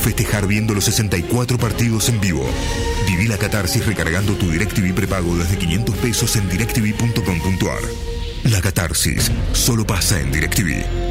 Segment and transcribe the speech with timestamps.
[0.00, 2.44] festejar viendo los 64 partidos en vivo.
[3.06, 7.82] Viví la catarsis recargando tu DirecTV prepago desde 500 pesos en directv.com.ar.
[8.50, 11.09] La catarsis solo pasa en DirecTV.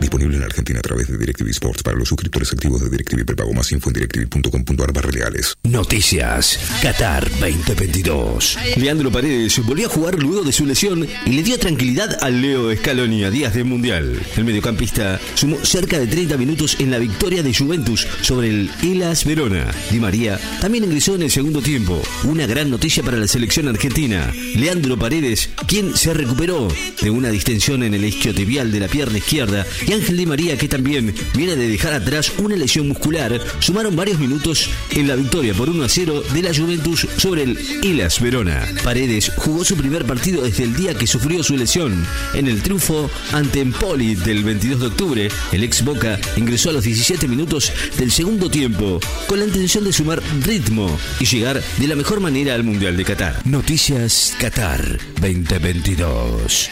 [0.00, 3.52] Disponible en Argentina a través de DirecTV Sports para los suscriptores activos de DirecTV Prepago
[3.54, 5.56] más info en directv.com.ar barra reales.
[5.64, 6.58] Noticias.
[6.82, 8.58] Qatar 2022.
[8.76, 12.74] Leandro Paredes volvió a jugar luego de su lesión y le dio tranquilidad al Leo
[12.76, 14.20] Scaloni a días del Mundial.
[14.36, 19.24] El mediocampista sumó cerca de 30 minutos en la victoria de Juventus sobre el Elas
[19.24, 19.72] Verona.
[19.90, 22.02] Di María también ingresó en el segundo tiempo.
[22.24, 24.32] Una gran noticia para la selección argentina.
[24.54, 26.68] Leandro Paredes, quien se recuperó
[27.00, 30.68] de una distensión en el isquiotibial de la pierna izquierda y Ángel Di María, que
[30.68, 35.70] también viene de dejar atrás una lesión muscular, sumaron varios minutos en la victoria por
[35.70, 38.66] 1 a 0 de la Juventus sobre el Ilas Verona.
[38.82, 42.06] Paredes jugó su primer partido desde el día que sufrió su lesión.
[42.34, 46.84] En el triunfo ante Empoli del 22 de octubre, el ex Boca ingresó a los
[46.84, 51.96] 17 minutos del segundo tiempo con la intención de sumar ritmo y llegar de la
[51.96, 53.46] mejor manera al Mundial de Qatar.
[53.46, 56.70] Noticias Qatar 2022.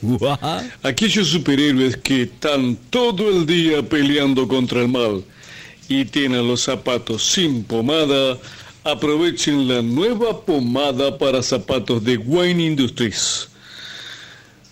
[0.82, 5.24] Aquellos superhéroes que están todo el día peleando contra el mal
[5.88, 8.40] y tienen los zapatos sin pomada,
[8.84, 13.50] aprovechen la nueva pomada para zapatos de Wayne Industries.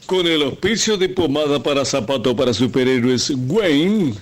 [0.08, 4.16] Con el auspicio de pomada para zapatos para superhéroes Wayne,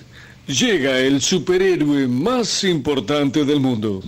[0.46, 4.02] llega el superhéroe más importante del mundo.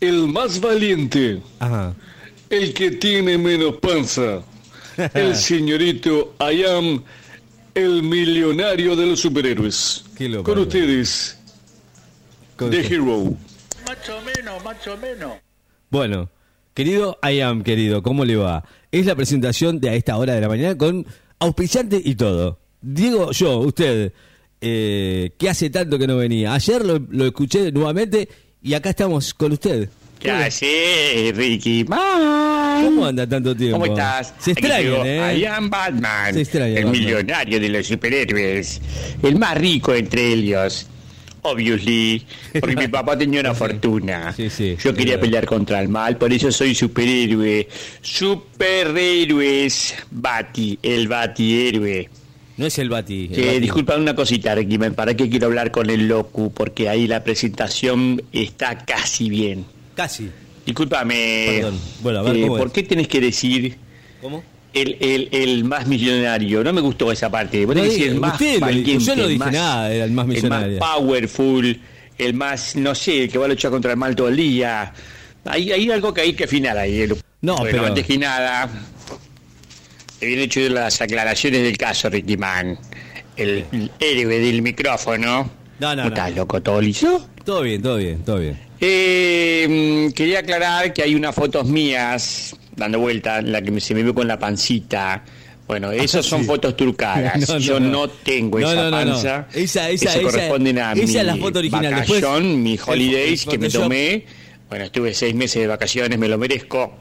[0.00, 1.94] El más valiente, Ajá.
[2.50, 4.42] el que tiene menos panza.
[5.14, 7.02] El señorito I am,
[7.74, 10.04] el millonario de los superhéroes.
[10.20, 11.36] Loco, Con ustedes,
[12.56, 12.92] Con The usted.
[12.92, 13.36] Hero.
[15.90, 16.30] Bueno,
[16.74, 18.64] querido I am, querido, ¿cómo le va?
[18.92, 21.04] Es la presentación de a esta hora de la mañana con
[21.40, 22.60] auspiciante y todo.
[22.80, 24.12] Diego, yo, usted,
[24.66, 26.54] eh, que hace tanto que no venía.
[26.54, 28.26] Ayer lo, lo escuché nuevamente
[28.62, 29.90] y acá estamos con usted.
[30.18, 31.84] ¿Qué haces, Ricky?
[31.84, 32.86] Man.
[32.86, 33.78] ¿Cómo anda tanto tiempo?
[33.78, 34.32] ¿Cómo estás?
[34.38, 35.36] Se ¿eh?
[35.38, 36.92] I am Batman, Se extraña, el Batman.
[36.92, 38.80] millonario de los superhéroes,
[39.22, 40.86] el más rico entre ellos.
[41.42, 42.24] Obviously,
[42.58, 44.32] porque mi papá tenía una fortuna.
[44.32, 45.20] Sí, sí, Yo quería verdad.
[45.26, 47.68] pelear contra el mal, por eso soy superhéroe.
[48.00, 49.94] Superhéroes.
[50.10, 52.08] Bati, el batihéroe.
[52.56, 53.30] No es el Bati.
[53.32, 53.58] el Bati.
[53.60, 56.52] disculpa una cosita, Ricky, ¿para qué quiero hablar con el Locu?
[56.52, 59.64] Porque ahí la presentación está casi bien.
[59.94, 60.30] Casi.
[60.64, 61.46] Discúlpame.
[61.56, 61.80] Perdón.
[62.02, 63.76] Bueno, a ver, eh, ¿cómo ¿Por qué tenés que decir
[64.22, 64.42] ¿Cómo?
[64.72, 66.64] el, el, el más millonario?
[66.64, 67.66] No me gustó esa parte.
[67.66, 70.26] Vos No decir el más usted valiente, yo no dije más- nada, era el más
[70.26, 70.74] millonario.
[70.74, 71.80] El más powerful,
[72.18, 74.92] el más, no sé, el que va a luchar contra el mal todo el día.
[75.44, 77.00] Hay, hay algo que hay que afinar ahí.
[77.02, 78.70] el- No, bueno, pero- antes que nada,
[80.24, 82.78] bien hecho las aclaraciones del caso, Ricky Man.
[83.36, 85.50] El, el héroe del micrófono.
[85.80, 86.06] No, no, ¿Cómo no.
[86.08, 86.62] estás, loco?
[86.62, 87.28] ¿Todo liso?
[87.44, 88.58] Todo bien, todo bien, todo bien.
[88.80, 93.80] Eh, mm, quería aclarar que hay unas fotos mías dando vuelta, en la que me-
[93.80, 95.24] se me ve con la pancita,
[95.66, 96.46] Bueno, esas son sí.
[96.46, 97.36] fotos trucadas.
[97.48, 97.88] No, no, Yo no.
[97.90, 99.46] no, tengo esa panza.
[99.54, 101.94] Esa- esa- Eso esa- corresponden a esa mi es la foto original.
[101.94, 104.24] Después, vacación, mi el- holidays el que me tomé.
[104.68, 106.98] Bueno, estuve seis meses de vacaciones, me lo merezco.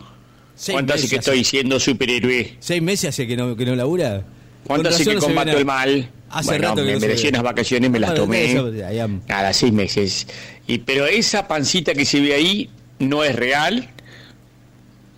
[0.71, 2.55] ¿Cuánto hace que estoy siendo superhéroe?
[2.59, 4.23] ¿Seis meses hace que no, que no labura?
[4.65, 6.09] ¿Cuánto hace que no combato el mal?
[6.29, 8.55] Hace bueno, rato que me no merecí unas vacaciones, me las tomé.
[9.27, 10.27] Cada seis meses.
[10.67, 12.69] Y, pero esa pancita que se ve ahí
[12.99, 13.89] no es real.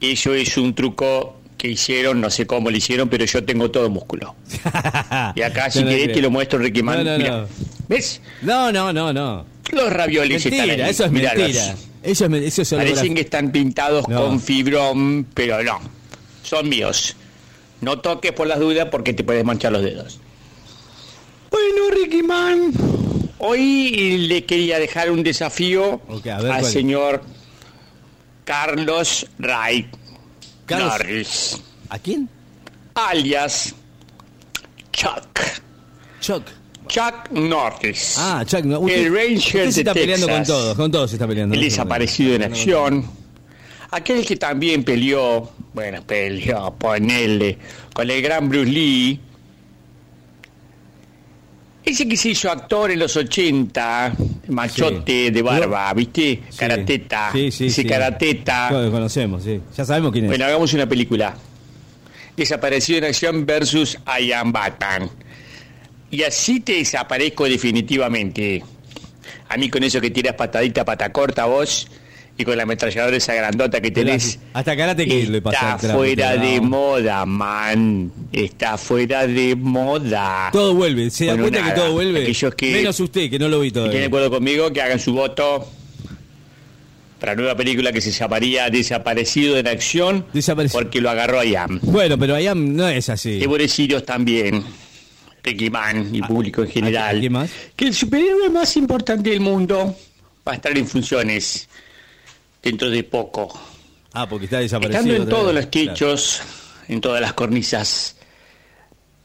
[0.02, 3.90] Eso es un truco que hicieron, no sé cómo lo hicieron, pero yo tengo todo
[3.90, 4.36] músculo.
[5.36, 7.04] Y acá, si No, querés, te lo muestro, Ricky Man.
[7.04, 7.48] No, no, Mirá.
[7.88, 8.22] ¿Ves?
[8.42, 9.46] No, no, no, no.
[9.72, 10.92] Los raviolis están Mentira, ahí.
[10.92, 11.76] eso es mentira.
[12.06, 14.22] Eso es, men- eso es Parecen que están pintados No.
[14.28, 15.80] con fibrón, pero no.
[16.44, 17.16] Son míos.
[17.82, 20.20] No toques por las dudas porque te puedes manchar los dedos.
[21.52, 22.72] Bueno, Ricky Man,
[23.40, 27.22] hoy le quería dejar un desafío ver, al señor
[28.44, 29.88] Carlos Ray
[30.66, 32.30] Carlos- Norris, ¿A quién?
[32.96, 33.74] alias
[34.92, 35.40] Chuck.
[36.22, 36.44] Chuck.
[36.88, 38.16] Chuck Norris.
[38.18, 38.64] Ah, Chuck.
[38.64, 41.28] No, usted, el Ranger usted se de está peleando con todos, con todos se está
[41.28, 41.56] peleando.
[41.56, 43.06] El desaparecido en acción.
[43.92, 47.58] Aquel que también peleó, bueno, peleó, ponele,
[47.94, 49.20] con el gran Bruce Lee.
[51.84, 54.14] Ese que se hizo actor en los 80,
[54.48, 55.30] machote Sí.
[55.30, 56.42] de barba, ¿viste?
[56.50, 56.58] Sí.
[56.58, 57.30] Karateta.
[57.32, 57.88] Sí, sí, Ese sí.
[57.88, 58.72] karateta.
[58.72, 59.62] Lo conocemos, sí.
[59.78, 60.30] Ya sabemos quién es.
[60.32, 61.36] Bueno, hagamos una película.
[62.36, 65.10] Desaparecido en acción versus I Am Batman.
[66.16, 68.64] Y así te desaparezco definitivamente.
[69.50, 71.88] A mí con eso que tiras patadita pata corta vos
[72.38, 74.40] y con la ametralladora esa grandota que tenés.
[74.54, 78.12] Hasta Karate Kid le pasa Está fuera de moda, man.
[78.32, 80.50] Está fuera de moda.
[80.54, 82.22] Todo vuelve, se da cuenta nada, que todo vuelve.
[82.24, 84.08] aquellos que- Menos usted, que no lo vi ¿Están de todavía.
[84.08, 84.72] acuerdo conmigo?
[84.72, 85.70] Que hagan su voto
[87.20, 90.80] para la nueva película que se llamaría Desaparecido en Acción Desaparecido.
[90.82, 91.66] porque lo agarró allá.
[91.82, 93.32] Bueno, pero allá no es así.
[93.42, 94.64] Y Boreciros también,
[95.70, 97.18] Man y público en general.
[97.18, 97.52] ¿a quién más?
[97.76, 99.96] Que el superhéroe más importante del mundo
[100.48, 101.68] va a estar en funciones
[102.62, 103.60] dentro de poco.
[104.14, 105.02] Ah, porque está desaparecido.
[105.02, 105.66] Estando en todos vez.
[105.66, 106.42] los techos,
[106.88, 108.16] en todas las cornisas,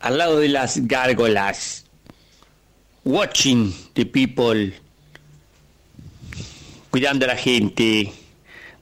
[0.00, 1.84] al lado de las gárgolas,
[3.04, 4.72] watching the people,
[6.90, 8.12] cuidando a la gente,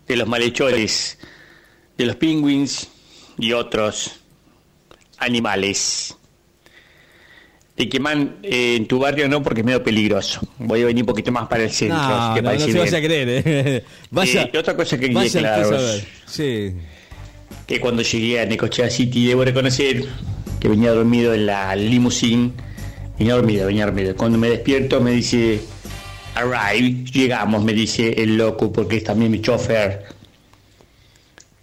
[0.06, 1.18] de los malhechores,
[1.96, 2.88] de los penguins
[3.38, 4.12] y otros
[5.18, 6.17] animales.
[7.78, 10.40] De que man, eh, en tu barrio no, porque es medio peligroso.
[10.58, 11.96] Voy a venir un poquito más para el centro.
[11.96, 13.84] No, ¿te no, no se vaya a creer, eh.
[14.10, 16.02] Vaya, Eh, otra cosa que quería aclararos.
[16.26, 16.72] Sí.
[17.66, 20.04] que cuando llegué a Necochea City debo reconocer
[20.58, 22.50] que venía dormido en la limusine,
[23.16, 24.16] venía dormido, venía dormido.
[24.16, 25.60] Cuando me despierto me dice,
[26.34, 30.04] arrive, llegamos, me dice el loco, porque es también mi chofer.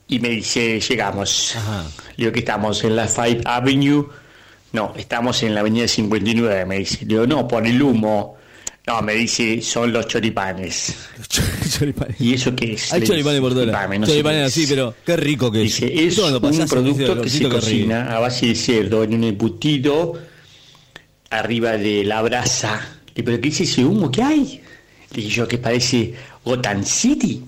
[0.08, 1.56] Y me dice, llegamos.
[1.58, 1.84] Ajá.
[2.16, 4.06] Le digo que estamos en la Five Avenue.
[4.75, 6.98] No, estamos en la avenida 59, me dice.
[7.01, 8.36] Le digo, no, por el humo.
[8.86, 10.94] No, me dice, son los choripanes.
[11.80, 12.19] Choripanes.
[12.19, 12.92] ¿Y eso qué es?
[12.92, 13.88] Hay Le choripanes por todas dice, lados.
[13.88, 14.69] "Choripane, no sé Choripanes así, es".
[14.69, 15.80] pero qué rico que es.
[15.80, 20.13] Dice, es un producto que se cocina a base de cerdo en un embutido
[21.30, 23.00] arriba de la brasa.
[23.07, 24.62] Le digo, ¿pero qué es ese humo que hay?
[25.12, 26.13] Le dije yo, que parece
[26.44, 27.42] Gotham City.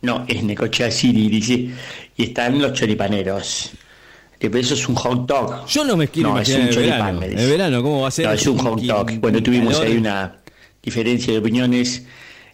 [0.00, 1.68] No, es Necochea City, dice.
[2.16, 3.72] Y están los choripaneros.
[4.40, 5.66] Digo, eso es un hot dog.
[5.66, 7.20] Yo no me quiero No, es un choripán, verano.
[7.20, 7.46] me En dice.
[7.46, 8.26] verano, ¿cómo va a ser?
[8.26, 9.12] No, es un hot dog.
[9.20, 10.36] Bueno, tuvimos ahí una
[10.82, 12.02] diferencia de opiniones.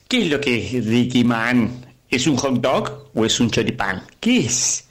[0.09, 1.71] ¿Qué es lo que es Ricky Man?
[2.09, 4.03] ¿Es un hot dog o es un choripán?
[4.21, 4.85] ¿Qué es?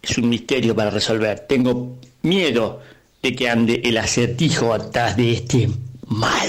[0.00, 1.40] Es un misterio para resolver.
[1.40, 2.80] Tengo miedo
[3.22, 5.68] de que ande el acertijo atrás de este
[6.06, 6.48] mal.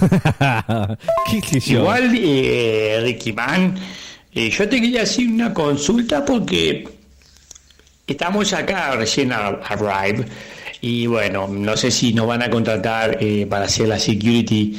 [1.30, 1.80] ¿Qué sé yo?
[1.80, 3.74] Igual, eh, Ricky Man,
[4.32, 6.88] eh, yo te quería hacer una consulta porque
[8.06, 10.26] estamos acá recién a- arrive
[10.80, 14.76] y bueno, no sé si nos van a contratar eh, para hacer la security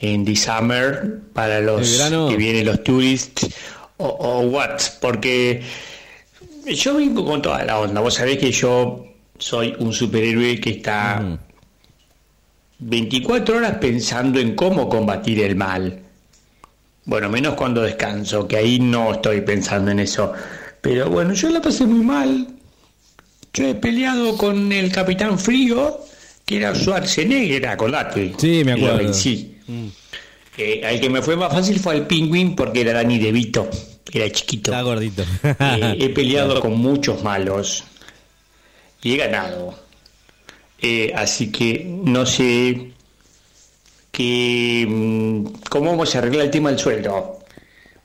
[0.00, 3.48] en the summer para ¿El los que vienen los tourists
[3.96, 5.62] o, o what, porque
[6.66, 8.00] yo vengo con toda la onda.
[8.00, 9.06] Vos sabés que yo
[9.38, 11.38] soy un superhéroe que está
[12.78, 16.00] 24 horas pensando en cómo combatir el mal.
[17.06, 20.32] Bueno, menos cuando descanso, que ahí no estoy pensando en eso.
[20.82, 22.48] Pero bueno, yo la pasé muy mal.
[23.56, 26.00] Yo he peleado con el Capitán Frío,
[26.44, 28.34] que era Schwarzenegger, acordate.
[28.36, 28.98] Sí, me acuerdo.
[28.98, 29.56] vencí.
[30.58, 33.68] Eh, al que me fue más fácil fue al Penguin porque era Danny DeVito,
[34.12, 34.70] era chiquito.
[34.70, 35.24] Está gordito.
[35.42, 37.84] Eh, he peleado con muchos malos
[39.02, 39.74] y he ganado.
[40.82, 42.90] Eh, así que no sé
[44.12, 47.38] que, mm, cómo vamos a arreglar el tema del sueldo.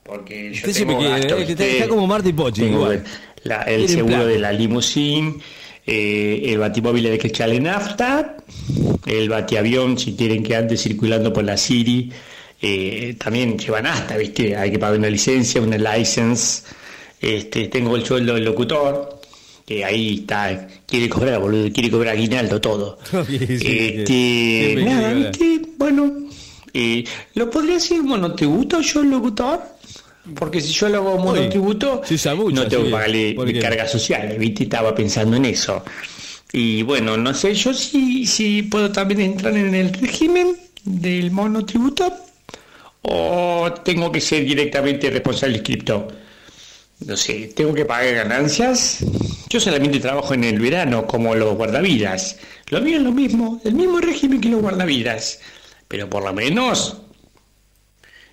[0.03, 1.77] Porque yo Usted tengo gastos, eh, que está- ¿viste?
[1.77, 3.03] está como Marty Pochi, igual.
[3.43, 5.41] La- el seguro de la limusín,
[5.85, 8.37] eh, el batimóvil hay que echarle nafta,
[9.05, 12.11] el batiavión, si quieren que ande circulando por la City,
[12.61, 14.55] eh, también llevan hasta, ¿viste?
[14.55, 16.63] Hay que pagar una licencia, una license.
[17.19, 19.19] Este, tengo el sueldo del locutor,
[19.65, 22.97] que ahí está, quiere cobrar, boludo, quiere cobrar aguinaldo todo.
[23.27, 25.61] Sí, sí, este, nada, ¿viste?
[25.77, 26.11] Bueno,
[26.73, 27.03] eh,
[27.35, 29.61] ¿lo podría decir monotributo yo el locutor?
[30.35, 32.89] Porque si yo lo hago monotributo, mucho, no tengo sí.
[32.89, 33.59] que pagarle ¿Por qué?
[33.59, 34.63] cargas sociales, ¿viste?
[34.63, 35.83] Estaba pensando en eso.
[36.53, 42.13] Y bueno, no sé yo si, si puedo también entrar en el régimen del monotributo
[43.03, 46.07] o tengo que ser directamente responsable de cripto.
[47.05, 48.99] No sé, tengo que pagar ganancias.
[49.49, 52.37] Yo solamente trabajo en el verano como los guardavidas.
[52.69, 55.39] Lo mío es lo mismo, el mismo régimen que los guardavidas.
[55.87, 56.97] Pero por lo menos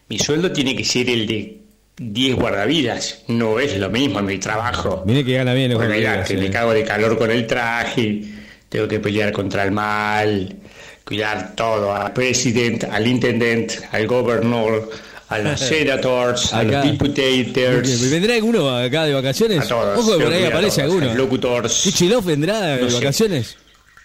[0.09, 1.62] mi sueldo tiene que ser el de
[1.99, 3.23] 10 guardavidas.
[3.28, 5.02] No es lo mismo mi trabajo.
[5.07, 5.71] Mire que gana bien.
[5.73, 6.50] el Porque mirá, guardavidas, que me eh.
[6.50, 8.23] cago de calor con el traje,
[8.69, 10.57] tengo que pelear contra el mal,
[11.05, 14.90] cuidar todo, al presidente, al intendent, al gobernador,
[15.28, 19.61] a los senators, a los deputators, ¿Vendrá alguno acá de vacaciones?
[19.64, 19.99] a todos.
[19.99, 21.14] Ojo que por ahí aparece todos, alguno.
[21.62, 21.83] los.
[21.83, 22.97] ¿Chichilov vendrá de No sé.
[22.97, 23.57] vacaciones?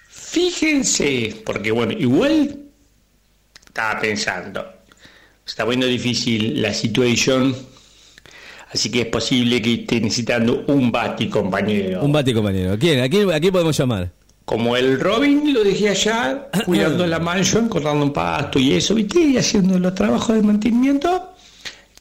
[0.09, 2.57] Fíjense, porque bueno, igual
[3.67, 4.65] estaba pensando,
[5.45, 7.55] está poniendo difícil la situación,
[8.73, 12.03] así que es posible que esté necesitando un bati compañero.
[12.03, 12.77] Un bate compañero.
[12.79, 13.01] ¿Quién?
[13.01, 14.11] ¿A quién, a quién podemos llamar?
[14.45, 19.19] Como el Robin lo dejé allá, cuidando la mansion, cortando un pasto y eso, ¿viste?
[19.21, 21.29] Y haciendo los trabajos de mantenimiento.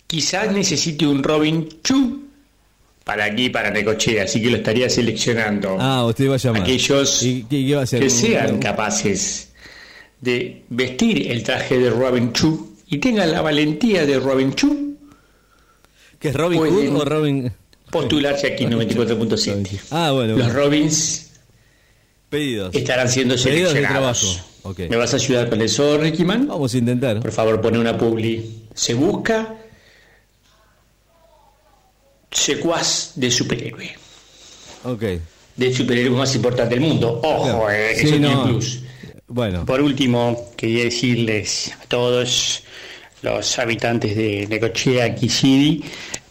[0.07, 2.23] Quizás necesite un Robin Chu
[3.05, 5.77] para aquí, para Necochea, así que lo estaría seleccionando.
[5.81, 6.63] Ah, usted va a llamar.
[6.63, 8.01] Aquellos ¿Y qué, qué va a hacer?
[8.01, 9.53] que sean capaces
[10.21, 14.92] de vestir el traje de Robin Chu y tengan la valentía de Robin Chu,
[16.23, 17.53] ¿Qué es Robin Hood o Robin?
[17.91, 19.81] postularse aquí en 94.7.
[19.91, 20.37] Ah, bueno.
[20.39, 20.53] Los.
[20.55, 21.31] Robins
[22.31, 22.75] Pedidos.
[22.75, 24.21] estarán siendo Pedidos de seleccionados.
[24.23, 24.49] trabajo.
[24.63, 24.79] Ok.
[24.89, 26.47] ¿Me vas a ayudar con eso, Ricky Man?
[26.49, 27.21] Vamos a intentar.
[27.21, 28.63] Por favor, pone una publi.
[28.73, 29.57] Se busca
[32.31, 33.91] secuaz de superhéroe.
[34.85, 35.03] Ok.
[35.57, 37.21] Del superhéroe más importante del mundo.
[37.23, 37.71] Ojo, Claro.
[37.71, 38.45] eh, Sí, eso tiene no.
[38.45, 38.81] plus.
[39.27, 39.67] Bueno.
[39.67, 42.63] Por último, quería decirles a todos
[43.23, 45.83] los habitantes de Necochea, Kisiri,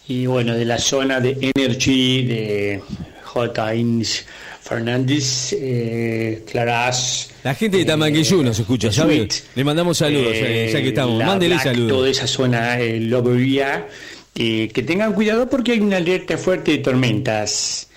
[0.07, 2.81] y bueno, de la zona de Energy, de
[3.23, 3.75] J.
[3.75, 4.25] Ins
[4.61, 7.29] Fernández, eh, Claras.
[7.43, 9.15] La gente de Tamanquillú nos escucha, ¿sabe?
[9.17, 9.33] Sweet.
[9.55, 11.23] Le mandamos saludos, eh, ya que estamos.
[11.23, 11.89] Mándele saludos.
[11.89, 13.87] Toda esa zona, eh, Lobería,
[14.35, 17.87] eh, que tengan cuidado porque hay una alerta fuerte de tormentas.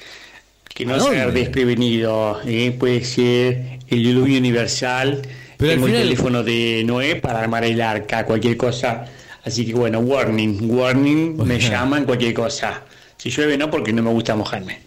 [0.73, 1.21] Que no ¿A se dónde?
[1.21, 2.41] haga desprevenido.
[2.47, 5.23] eh, puede ser el diluvio universal.
[5.57, 9.05] Pero al Tengo final- el teléfono de Noé para armar el arca, cualquier cosa.
[9.45, 12.83] Así que bueno, warning, warning, me llaman cualquier cosa.
[13.17, 14.81] Si llueve no, porque no me gusta mojarme.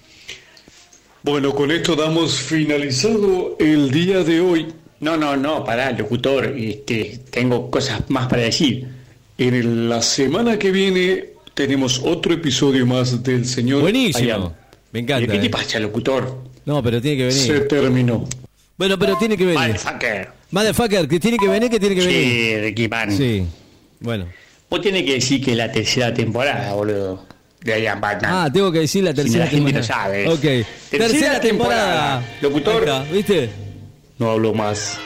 [1.23, 4.67] Bueno, con esto damos finalizado el día de hoy.
[4.99, 8.87] No, no, no, pará, locutor, este, tengo cosas más para decir.
[9.37, 13.81] En la semana que viene tenemos otro episodio más del señor.
[13.81, 14.33] Buenísimo.
[14.33, 14.51] Allá.
[14.91, 15.31] Me encanta.
[15.31, 15.49] ¿Qué te eh.
[15.49, 16.43] pasa, locutor?
[16.65, 17.67] No, pero tiene que Se venir.
[17.67, 18.27] terminó.
[18.77, 19.59] Bueno, pero tiene que venir.
[19.59, 20.29] Motherfucker.
[20.51, 22.23] Motherfucker, que tiene que venir, que tiene que venir.
[22.23, 23.17] Sí, Ricky Man.
[23.17, 23.43] Sí.
[23.99, 24.27] Bueno.
[24.69, 27.25] Vos tenés que decir que es la tercera temporada, boludo.
[27.61, 28.31] De Ian Batman.
[28.33, 30.03] Ah, tengo que decir la Si tercera la gente no temporada.
[30.03, 30.27] sabe.
[30.29, 30.39] Ok.
[30.41, 32.19] Tercera Tercera, temporada.
[32.21, 32.37] temporada.
[32.41, 33.11] Locutor.
[33.11, 33.49] ¿Viste?
[34.19, 34.97] No hablo más.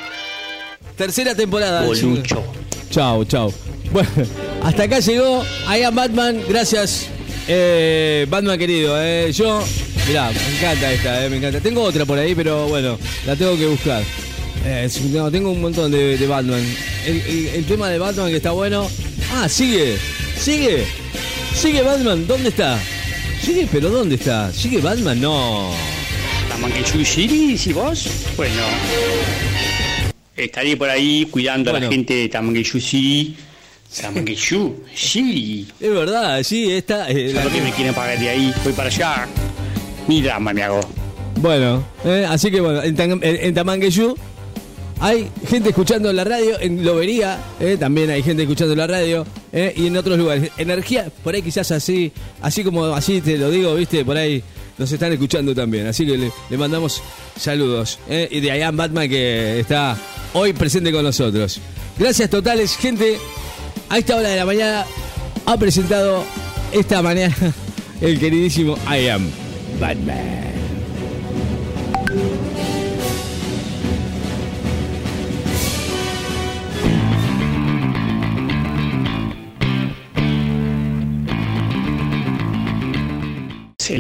[0.98, 1.86] Tercera temporada.
[1.86, 2.44] Bolucho.
[2.92, 3.54] Chao, chao.
[3.92, 4.10] Bueno,
[4.64, 5.44] hasta acá llegó
[5.76, 6.42] I am Batman.
[6.48, 7.08] Gracias,
[7.48, 8.96] eh, Batman querido.
[9.02, 9.32] eh.
[9.32, 9.64] Yo,
[10.08, 11.60] mirá, me encanta esta, eh, me encanta.
[11.62, 14.04] Tengo otra por ahí, pero bueno, la tengo que buscar.
[14.64, 16.64] Eh, no, tengo un montón de, de Batman.
[17.06, 18.88] El, el- el tema de Batman que está bueno.
[19.34, 19.98] Ah, sigue,
[20.38, 20.86] sigue,
[21.56, 22.28] sigue Batman.
[22.28, 22.78] ¿Dónde está?
[23.42, 24.52] Sigue, pero ¿dónde está?
[24.52, 25.20] ¿Sigue Batman?
[25.20, 25.72] No.
[26.50, 28.08] Tamanquechu City, si vos?
[28.38, 28.62] Bueno.
[30.38, 33.36] Estaré por ahí cuidando a la gente de Tamanquechu City.
[34.00, 35.68] Tamanquechu City.
[35.80, 37.10] Es verdad, sí, está.
[37.10, 38.54] eh, la- que me quieren pagar de ahí.
[38.64, 39.28] Voy para allá.
[40.08, 40.82] Ni drama me hago.
[41.38, 44.16] Bueno, eh, así que bueno, en, en- en Tamanqueyú
[45.02, 49.74] hay gente escuchando la radio, en Lobería eh, también hay gente escuchando la radio eh,
[49.76, 50.52] y en otros lugares.
[50.58, 54.44] Energía, por ahí quizás así, así como así te lo digo, viste, por ahí
[54.78, 55.88] nos están escuchando también.
[55.88, 56.18] Así que
[56.50, 57.02] le, mandamos
[57.36, 57.98] saludos.
[58.08, 59.98] eh, y de Ian Batman que está
[60.34, 61.60] hoy presente con nosotros.
[61.98, 63.18] Gracias totales, gente.
[63.90, 64.86] A esta hora de la mañana
[65.48, 66.24] ha presentado
[66.72, 67.36] esta mañana
[68.02, 69.28] el queridísimo I Am
[69.80, 70.51] Batman.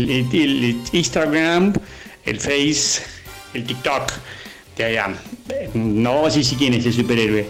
[0.10, 1.74] El, el- el Instagram
[2.26, 3.02] el Face,
[3.54, 4.12] el TikTok
[4.78, 5.16] de IAM.
[5.74, 7.48] No vamos a decir quién es el superhéroe.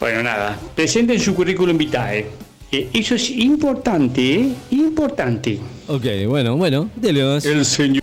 [0.00, 2.26] Bueno, nada, presenten su currículum vitae.
[2.72, 4.48] Eh, eso es importante, ¿eh?
[4.72, 5.58] Importante.
[5.88, 7.36] Ok, bueno, bueno, dele.
[7.44, 8.02] El señor,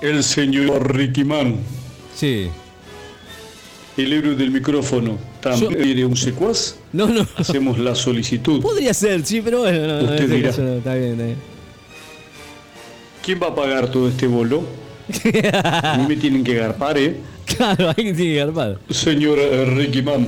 [0.00, 1.56] el señor Ricky Man,
[2.16, 2.48] Sí.
[3.96, 6.76] el héroe del micrófono, también quiere un secuaz.
[6.92, 7.26] No, no.
[7.36, 8.60] Hacemos la solicitud.
[8.62, 10.48] Podría ser, sí, pero bueno, no, Usted dirá.
[10.50, 11.53] caso no, está bien, está bien.
[13.24, 14.62] ¿Quién va a pagar todo este bolo?
[15.62, 17.16] A mí me tienen que garpar, ¿eh?
[17.44, 18.78] Claro, hay que tiene que armar.
[18.90, 20.26] Señor eh, Ricky Man,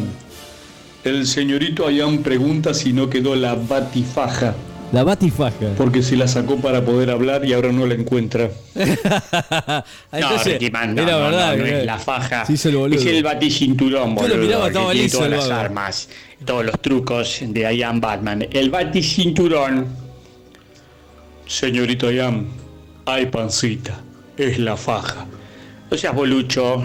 [1.02, 4.54] el señorito Ayam pregunta si no quedó la batifaja,
[4.92, 5.72] La batifaja.
[5.78, 8.50] porque se la sacó para poder hablar y ahora no la encuentra.
[8.74, 11.52] no, Ricky Man, no, era no, verdad.
[11.52, 12.44] no, no que- es la faja.
[12.44, 12.98] Se hizo el boludo.
[13.00, 14.36] es el baticinturón, Yo lo boludo.
[14.46, 16.08] miraba, que estaba tiene liso todas las armas,
[16.44, 18.46] todos los trucos de I Am Batman.
[18.52, 19.86] El baticinturón.
[21.46, 22.46] Señorito Ayam,
[23.06, 24.00] hay pancita,
[24.36, 25.26] es la faja.
[25.90, 26.82] No seas bolucho.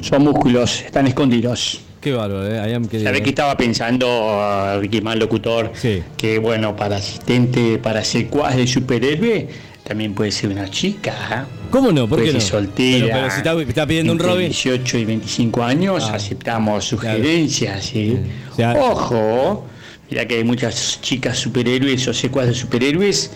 [0.00, 1.80] Son músculos, están escondidos.
[2.00, 2.70] Qué bárbaro, eh.
[2.70, 3.08] I am querido.
[3.08, 5.72] ¿Sabés que estaba pensando, uh, Ricky Man, locutor?
[5.74, 6.02] Sí.
[6.16, 9.48] Que bueno, para asistente, para secuaz de superhéroe,
[9.82, 11.12] también puede ser una chica.
[11.32, 11.54] ¿eh?
[11.70, 12.02] ¿Cómo no?
[12.06, 12.40] ¿Por Puede qué no?
[12.40, 13.06] ser soltera.
[13.06, 14.46] Pero, pero si está, está pidiendo un Robin.
[14.48, 16.16] 18 y 25 años, Ah.
[16.16, 17.86] aceptamos sugerencias.
[17.86, 18.18] ¿sí?
[18.52, 19.66] O sea- Ojo,
[20.10, 23.30] mira que hay muchas chicas superhéroes o secuas de superhéroes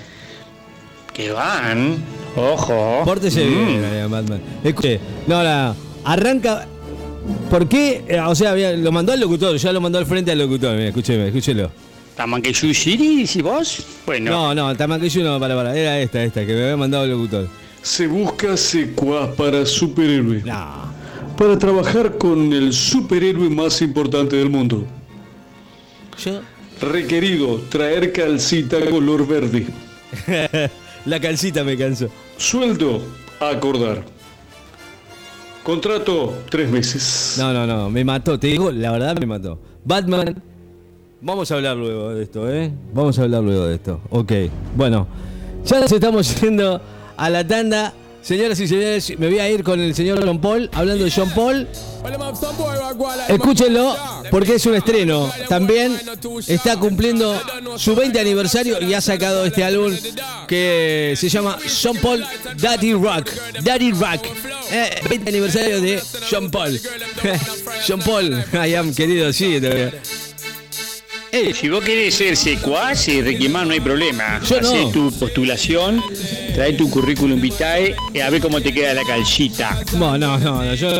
[1.19, 1.97] que van.
[2.37, 3.03] Ojo.
[3.05, 3.67] Pórtese Mm.
[3.67, 4.41] bien, Batman.
[4.63, 6.65] Escuche, no, no, arranca.
[7.51, 8.05] ¿Por qué?
[8.07, 10.77] Eh, O sea, lo mandó al locutor, ya lo mandó al frente al locutor.
[10.77, 11.71] Mira, escúcheme, escúchelo.
[12.15, 13.85] Tamanqueyu City, ¿y vos?
[14.07, 14.31] Bueno.
[14.31, 15.77] No, no, Tamaquillo no, para, para.
[15.77, 17.49] Era esta, esta, que me había mandado el locutor.
[17.83, 20.93] Se busca secuaz para superhéroe, No.
[21.37, 24.85] para trabajar con el superhéroe más importante del mundo.
[26.25, 26.41] Yo.
[26.81, 29.67] Requerido, traer calcita color verde.
[31.07, 32.09] La calcita me cansó.
[32.37, 33.01] Sueldo,
[33.41, 34.05] acordar.
[35.63, 37.37] Contrato, tres meses.
[37.39, 39.59] No, no, no, me mató, te digo, la verdad me mató.
[39.85, 40.43] Batman,
[41.21, 42.73] vamos a hablar luego de esto, ¿eh?
[42.93, 44.01] Vamos a hablar luego de esto.
[44.11, 44.33] Ok,
[44.77, 45.07] bueno,
[45.65, 46.81] ya nos estamos yendo
[47.17, 47.93] a la tanda.
[48.23, 51.31] Señoras y señores, me voy a ir con el señor John Paul, hablando de John
[51.31, 51.67] Paul.
[53.29, 53.97] Escúchenlo,
[54.31, 55.33] porque es un estreno.
[55.49, 55.99] También
[56.47, 57.41] está cumpliendo
[57.77, 59.95] su 20 aniversario y ha sacado este álbum
[60.47, 62.25] que se llama John Paul
[62.57, 63.31] Daddy Rock.
[63.63, 64.27] Daddy Rock.
[64.71, 66.79] Eh, 20 aniversario de John Paul.
[67.87, 69.61] John Paul, I am querido, sí.
[69.61, 69.93] todavía.
[71.31, 74.41] Eh, Si vos querés ser secuaz, eh, Ricky Man, no hay problema.
[74.49, 74.69] Yo no.
[74.69, 76.03] Hacé tu postulación,
[76.55, 79.79] trae tu currículum vitae y a ver cómo te queda la calcita.
[79.93, 80.91] No, no, no, no, yo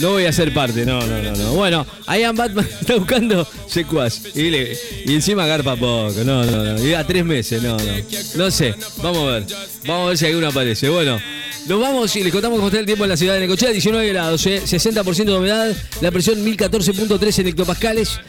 [0.00, 1.52] no voy a ser parte, no, no, no, no.
[1.52, 6.64] Bueno, I am Batman está buscando secuaz y, le- y encima garpa poco, no, no,
[6.64, 7.92] no, y a tres meses, no, no.
[8.36, 9.46] No sé, vamos a ver,
[9.86, 10.88] vamos a ver si alguno aparece.
[10.88, 11.20] Bueno,
[11.66, 14.08] nos vamos y les contamos cómo está el tiempo en la ciudad de Necochea, 19
[14.08, 18.20] grados, eh, 60% de humedad, la presión 1014.3 en hectopascales,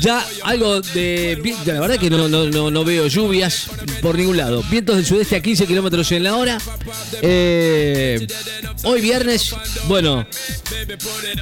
[0.00, 3.66] ya algo de, la verdad que no, no, no, veo lluvias
[4.00, 6.58] por ningún lado, vientos del sudeste a 15 kilómetros en la hora,
[7.22, 8.26] Eh,
[8.84, 9.54] hoy viernes,
[9.88, 10.26] bueno,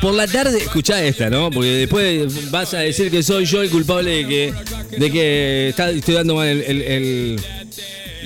[0.01, 1.51] por la tarde, escuchá esta, ¿no?
[1.51, 4.55] Porque después vas a decir que soy yo el culpable de que,
[4.99, 7.41] de que está- estoy dando mal el-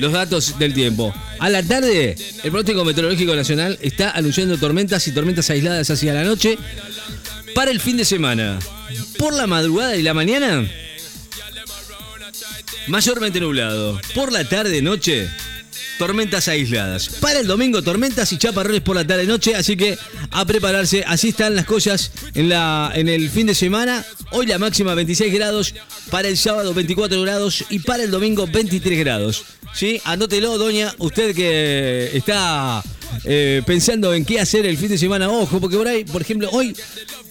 [0.00, 1.14] los datos del tiempo.
[1.38, 6.24] A la tarde, el pronóstico meteorológico nacional está anunciando tormentas y tormentas aisladas hacia la
[6.24, 6.58] noche
[7.54, 8.58] para el fin de semana.
[9.18, 10.66] Por la madrugada y la mañana,
[12.88, 14.00] mayormente nublado.
[14.14, 15.28] Por la tarde, noche,
[15.98, 17.08] tormentas aisladas.
[17.20, 19.98] Para el domingo, tormentas y chaparrones por la tarde noche, así que
[20.30, 21.04] a prepararse.
[21.06, 24.04] Así están las cosas en, la, en el fin de semana.
[24.30, 25.74] Hoy la máxima 26 grados,
[26.10, 29.44] para el sábado 24 grados y para el domingo 23 grados.
[29.74, 30.00] ¿Sí?
[30.04, 32.83] Anótelo, doña, usted que está
[33.24, 36.48] eh, pensando en qué hacer el fin de semana, ojo, porque por ahí, por ejemplo,
[36.52, 36.76] hoy,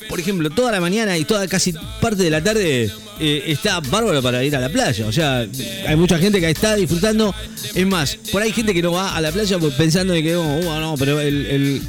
[0.08, 4.21] por ejemplo, toda la mañana y toda casi parte de la tarde eh, está bárbaro
[4.23, 5.06] para ir a la playa.
[5.06, 5.45] O sea,
[5.88, 7.36] hay mucha gente que está disfrutando.
[7.75, 10.36] Es más, por ahí hay gente que no va a la playa pensando en que,
[10.36, 11.82] oh, oh, no, pero el, el-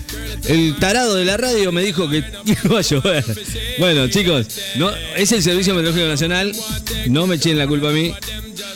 [0.48, 2.18] el tarado de la radio me dijo que
[2.64, 3.24] iba a llover.
[3.78, 6.52] Bueno, chicos, no, es el Servicio Meteorológico Nacional.
[7.08, 8.12] No me echen la culpa a mí.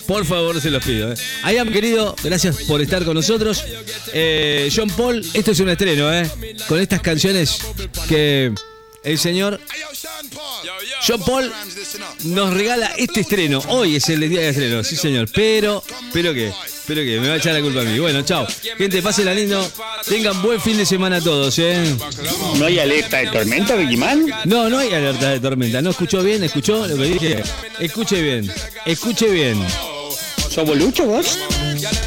[0.07, 1.13] Por favor, se los pido.
[1.13, 1.17] ¿eh?
[1.43, 3.65] Ayam, querido, gracias por estar con nosotros.
[4.13, 6.31] Eh, John Paul, esto es un estreno, ¿eh?
[6.69, 7.59] Con estas canciones
[8.09, 8.53] que
[9.03, 9.61] el señor
[11.07, 11.53] John Paul
[12.25, 13.63] nos regala este estreno.
[13.69, 15.29] Hoy es el día de estreno, sí señor.
[15.33, 16.53] Pero, pero qué,
[16.87, 17.99] pero qué, me va a echar la culpa a mí.
[17.99, 18.47] Bueno, chao.
[18.79, 19.71] Gente, pásenla lindo.
[20.09, 21.95] Tengan buen fin de semana todos, ¿eh?
[22.59, 24.27] ¿No hay alerta de tormenta, Ricky Man?
[24.47, 25.83] No, no hay alerta de tormenta.
[25.83, 26.43] ¿No escuchó bien?
[26.43, 27.43] ¿Escuchó lo que dije?
[27.79, 28.51] Escuche bien,
[28.87, 29.63] escuche bien.
[30.55, 31.39] ¿Sos bolucho vos?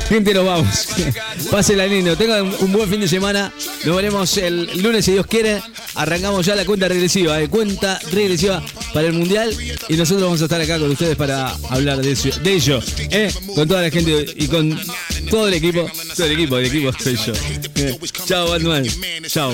[0.08, 0.88] Gente, nos vamos.
[1.52, 2.16] Pásenla lindo.
[2.16, 3.52] Tengan un buen fin de semana.
[3.84, 5.62] Nos veremos el lunes, si Dios quiere.
[5.96, 7.42] Arrancamos ya la cuenta regresiva.
[7.42, 9.54] eh, Cuenta regresiva para el Mundial.
[9.90, 12.80] Y nosotros vamos a estar acá con ustedes para hablar de, eso, de ello.
[13.12, 14.80] eh, Con toda la gente y con
[15.30, 15.90] todo el equipo.
[16.16, 17.34] Todo el equipo, el equipo soy yo.
[17.76, 18.86] Eh, Chao, Batman.
[19.28, 19.54] Chao.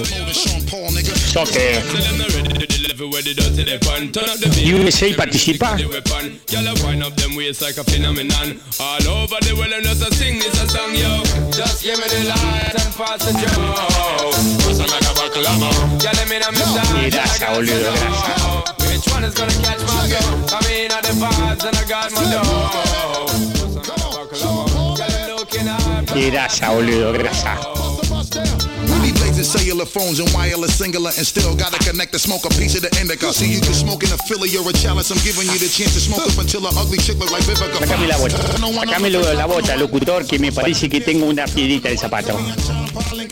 [1.34, 1.84] Soccer.
[4.74, 5.76] USA participa.
[17.10, 18.54] Grasa, boludo, grasa.
[26.14, 27.83] Qué grasa, boludo, grasa.
[28.14, 32.50] We be blazing cellular phones and wireless singular and still gotta connect to smoke a
[32.50, 33.34] piece of the indica.
[33.34, 35.10] See you can smoke in a Philly or a chalice.
[35.10, 37.74] I'm giving you the chance to smoke up until an ugly chick look like Vivica.
[37.82, 38.38] Sacame la bota.
[38.38, 42.38] Sacame la bota, locutor, que me parece que tengo una piedrita de zapato.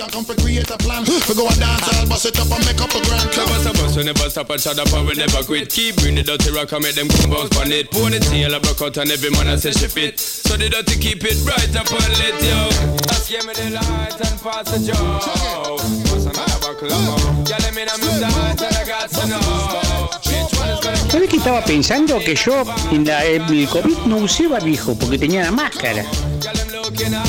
[0.10, 1.04] Come for create a plan.
[1.04, 3.74] We go and dance, I'll bust it up and make up a grand Bust a
[3.74, 5.70] bus, we never stop and shut up and we never quit.
[5.70, 7.92] Keep bring the dirty rock and make them come bounce on it.
[7.92, 10.20] Ponytail a broke out and every man a say she fit.
[10.20, 12.72] So the dirty keep it bright up and lit, yo.
[13.12, 15.78] Just give me the light and pass the joe.
[16.10, 17.46] Bust another buckle of more.
[17.46, 20.10] Yeah, let me know me start and I got to know.
[20.26, 23.98] Which one is gonna ¿Sabes que estaba pensando que yo en la, en el COVID
[24.06, 26.06] no usé barbijo porque tenía la máscara?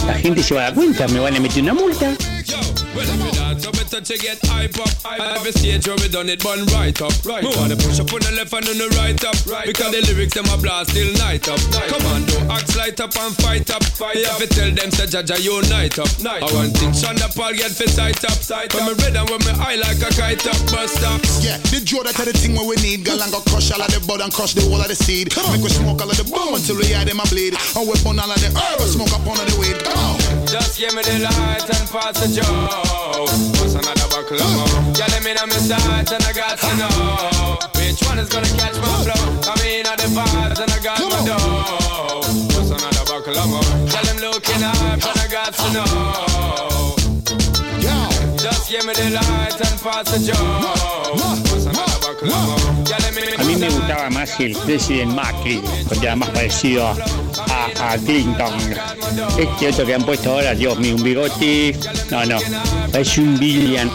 [0.06, 2.14] La gente se va a dar cuenta, me van a meter una multa.
[2.92, 4.92] Yo, well, if you dance, so better to get hype up.
[5.04, 7.12] I have a stage where we done it, bun right up.
[7.24, 7.42] Right.
[7.42, 9.36] Move on the push up on the left and on the right up.
[9.48, 11.56] Right because the lyrics them a blast till night up.
[11.88, 13.80] Come on, do axe light up and fight up.
[13.96, 16.12] Fight you have to tell them say Jaja unite up.
[16.20, 16.44] Night.
[16.44, 18.36] I want thing Shonda Paul get for sight up.
[18.36, 20.60] Sight when me red and when me high like a kite up.
[20.68, 21.24] Bust up.
[21.40, 23.08] Yeah, the draw that the thing what we need.
[23.08, 25.32] Girl, and go crush all of the bud and crush the whole of the seed.
[25.32, 27.56] Come Make we smoke all of the bomb until we hide them a bleed.
[27.56, 29.80] And we burn all of the herb smoke up all of the weed.
[29.80, 30.21] Come on.
[30.52, 32.44] Just give me the light and pass the joe.
[33.56, 34.92] What's another buckle of more?
[34.92, 38.52] Yeah, let me know me sight and I got to know which one is gonna
[38.60, 39.16] catch my flow.
[39.48, 42.20] I mean, all the vibes and I got my dough.
[42.52, 43.64] What's another buckle of more?
[43.88, 46.96] Tell them looking up and I got to know.
[48.36, 51.91] Just give me the light and pass the joe.
[53.38, 58.54] A mí me gustaba más el President Macri, porque era más parecido a, a, Clinton.
[59.38, 61.78] Este otro que han puesto ahora, Dios mío, un bigote.
[62.10, 62.38] No, no,
[62.90, 63.90] parece un yeah.